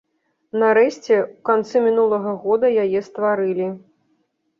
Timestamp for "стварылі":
3.09-3.67